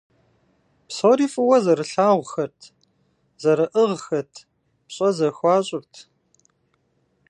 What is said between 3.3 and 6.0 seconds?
зэрыӀыгъхэт, пщӀэ зэхуащӀырт.